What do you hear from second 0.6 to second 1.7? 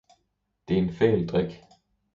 det er en fæl drik!